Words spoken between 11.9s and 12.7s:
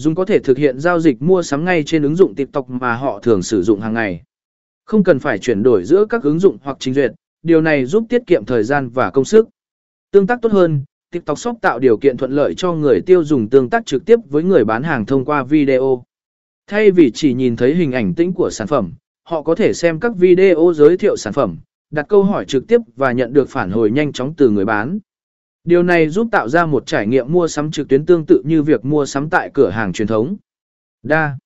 kiện thuận lợi